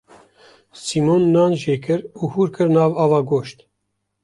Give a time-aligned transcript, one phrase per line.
[0.83, 3.57] Sîmon nan jêkir û hûr kir nav ava goşt.